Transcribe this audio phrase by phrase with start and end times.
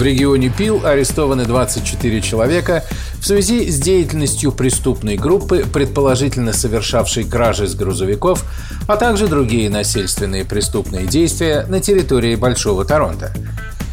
[0.00, 2.84] В регионе Пил арестованы 24 человека
[3.20, 8.46] в связи с деятельностью преступной группы, предположительно совершавшей кражи с грузовиков,
[8.88, 13.30] а также другие насильственные преступные действия на территории Большого Торонто.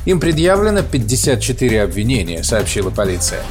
[0.05, 3.41] Им предъявлено 54 обвинения, сообщила полиция.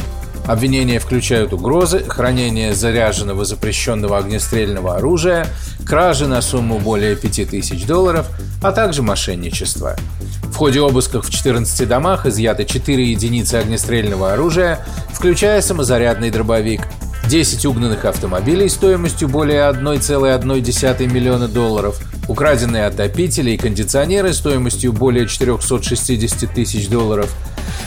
[0.46, 5.48] Обвинения включают угрозы, хранение заряженного запрещенного огнестрельного оружия,
[5.84, 8.28] кражи на сумму более 5000 долларов,
[8.62, 9.96] а также мошенничество.
[10.45, 14.78] В ходе обысков в 14 домах изъято 4 единицы огнестрельного оружия,
[15.12, 16.82] включая самозарядный дробовик,
[17.28, 26.54] 10 угнанных автомобилей стоимостью более 1,1 миллиона долларов, украденные отопители и кондиционеры стоимостью более 460
[26.54, 27.35] тысяч долларов–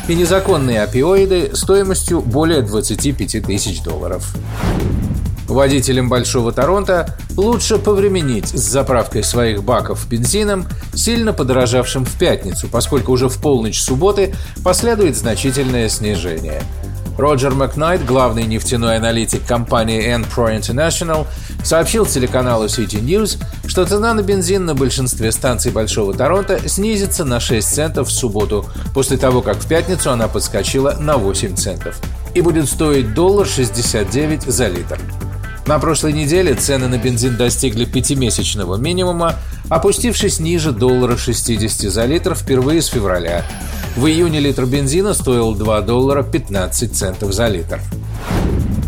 [0.10, 4.36] и незаконные опиоиды стоимостью более 25 тысяч долларов.
[5.48, 13.12] Водителям Большого Торонто лучше повременить с заправкой своих баков бензином, сильно подорожавшим в пятницу, поскольку
[13.12, 16.62] уже в полночь субботы последует значительное снижение–
[17.20, 21.28] Роджер Макнайт, главный нефтяной аналитик компании Enpro International,
[21.66, 27.42] сообщил телеканалу City News, что цена на бензин на большинстве станций Большого Торонто снизится на
[27.42, 32.00] 6 центов в субботу, после того, как в пятницу она подскочила на 8 центов
[32.34, 34.98] и будет стоить доллар 69 за литр.
[35.70, 39.36] На прошлой неделе цены на бензин достигли пятимесячного минимума,
[39.70, 43.46] опустившись ниже доллара 60 за литр впервые с февраля.
[43.96, 47.80] В июне литр бензина стоил 2 доллара 15 центов за литр.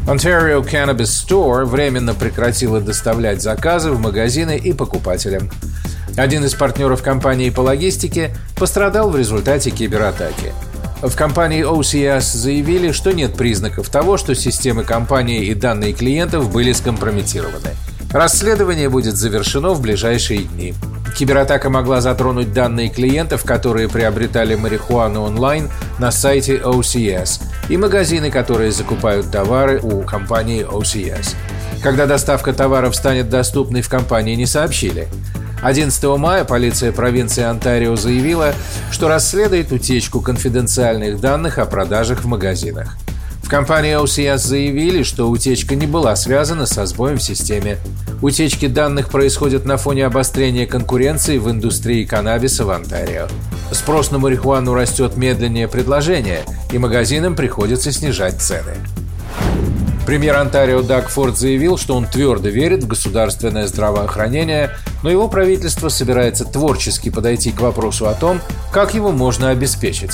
[0.07, 5.51] Ontario Cannabis Store временно прекратила доставлять заказы в магазины и покупателям.
[6.17, 10.51] Один из партнеров компании по логистике пострадал в результате кибератаки.
[11.01, 16.73] В компании OCS заявили, что нет признаков того, что системы компании и данные клиентов были
[16.73, 17.71] скомпрометированы.
[18.11, 20.75] Расследование будет завершено в ближайшие дни.
[21.17, 28.71] Кибератака могла затронуть данные клиентов, которые приобретали марихуану онлайн на сайте OCS, и магазины, которые
[28.71, 31.35] закупают товары у компании OCS.
[31.81, 35.07] Когда доставка товаров станет доступной в компании, не сообщили.
[35.61, 38.53] 11 мая полиция провинции Онтарио заявила,
[38.91, 42.97] что расследует утечку конфиденциальных данных о продажах в магазинах.
[43.43, 47.77] В компании OCS заявили, что утечка не была связана со сбоем в системе.
[48.21, 53.27] Утечки данных происходят на фоне обострения конкуренции в индустрии каннабиса в Онтарио.
[53.71, 56.41] Спрос на марихуану растет медленнее предложения,
[56.71, 58.73] и магазинам приходится снижать цены.
[60.05, 64.71] Премьер Онтарио Даг Форд заявил, что он твердо верит в государственное здравоохранение,
[65.03, 68.41] но его правительство собирается творчески подойти к вопросу о том,
[68.71, 70.11] как его можно обеспечить.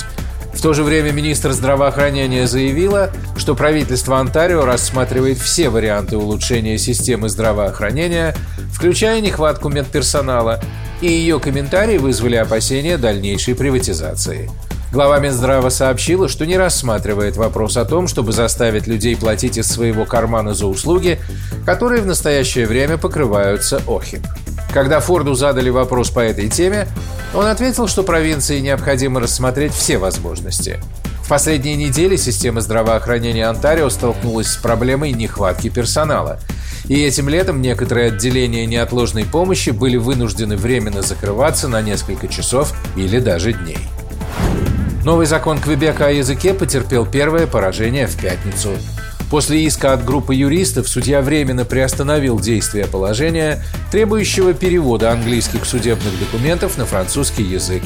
[0.52, 7.28] В то же время министр здравоохранения заявила, что правительство Онтарио рассматривает все варианты улучшения системы
[7.28, 8.34] здравоохранения,
[8.72, 10.60] включая нехватку медперсонала,
[11.00, 14.50] и ее комментарии вызвали опасения дальнейшей приватизации.
[14.90, 20.06] Глава Минздрава сообщила, что не рассматривает вопрос о том, чтобы заставить людей платить из своего
[20.06, 21.20] кармана за услуги,
[21.66, 24.26] которые в настоящее время покрываются ОХИП.
[24.72, 26.88] Когда Форду задали вопрос по этой теме,
[27.34, 30.80] он ответил, что провинции необходимо рассмотреть все возможности.
[31.22, 36.40] В последние недели система здравоохранения Онтарио столкнулась с проблемой нехватки персонала.
[36.86, 43.18] И этим летом некоторые отделения неотложной помощи были вынуждены временно закрываться на несколько часов или
[43.18, 43.78] даже дней.
[45.08, 48.72] Новый закон Квебека о языке потерпел первое поражение в пятницу.
[49.30, 56.76] После иска от группы юристов судья временно приостановил действие положения, требующего перевода английских судебных документов
[56.76, 57.82] на французский язык.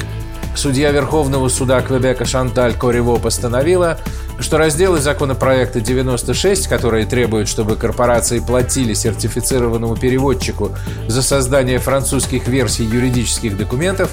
[0.53, 3.99] Судья Верховного суда Квебека Шанталь Корево постановила,
[4.41, 10.75] что разделы законопроекта 96, которые требуют, чтобы корпорации платили сертифицированному переводчику
[11.07, 14.11] за создание французских версий юридических документов,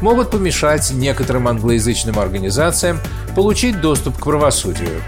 [0.00, 2.98] могут помешать некоторым англоязычным организациям
[3.34, 5.00] получить доступ к правосудию.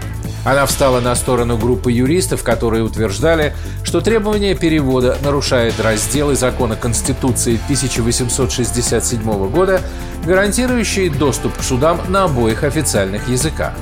[0.45, 7.59] Она встала на сторону группы юристов, которые утверждали, что требование перевода нарушает разделы закона Конституции
[7.63, 9.81] 1867 года,
[10.25, 13.73] гарантирующие доступ к судам на обоих официальных языках.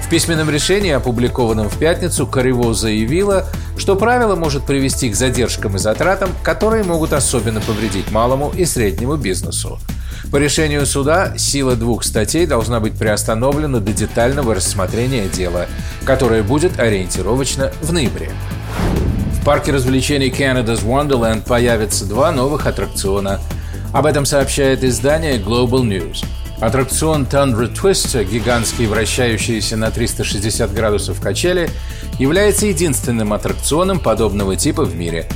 [0.00, 3.46] В письменном решении, опубликованном в пятницу, Корево заявила,
[3.78, 9.16] что правило может привести к задержкам и затратам, которые могут особенно повредить малому и среднему
[9.16, 9.78] бизнесу.
[10.32, 15.66] По решению суда сила двух статей должна быть приостановлена до детального рассмотрения дела,
[16.06, 18.30] которое будет ориентировочно в ноябре.
[19.38, 23.40] В парке развлечений Canada's Wonderland появятся два новых аттракциона.
[23.92, 26.24] Об этом сообщает издание Global News.
[26.62, 31.68] Аттракцион Tundra Twist, гигантский вращающийся на 360 градусов качели,
[32.18, 35.28] является единственным аттракционом подобного типа в мире.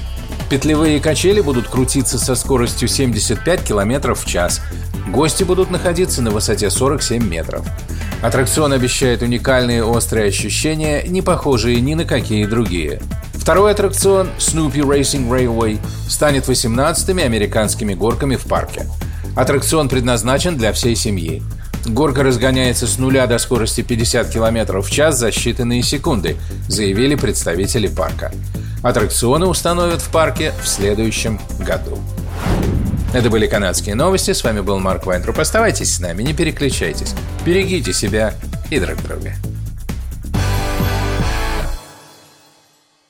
[0.48, 4.60] Петлевые качели будут крутиться со скоростью 75 км в час.
[5.08, 7.66] Гости будут находиться на высоте 47 метров.
[8.22, 13.00] Аттракцион обещает уникальные острые ощущения, не похожие ни на какие другие.
[13.34, 18.86] Второй аттракцион Snoopy Racing Railway станет 18-ми американскими горками в парке.
[19.34, 21.42] Аттракцион предназначен для всей семьи.
[21.84, 26.36] Горка разгоняется с нуля до скорости 50 км в час за считанные секунды,
[26.68, 28.32] заявили представители парка.
[28.86, 31.98] Аттракционы установят в парке в следующем году.
[33.12, 34.32] Это были канадские новости.
[34.32, 35.40] С вами был Марк Вайнтруп.
[35.40, 37.12] Оставайтесь с нами, не переключайтесь.
[37.44, 38.34] Берегите себя
[38.70, 39.32] и друг друга.